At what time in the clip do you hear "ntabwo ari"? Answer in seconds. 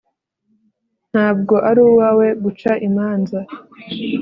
1.11-1.81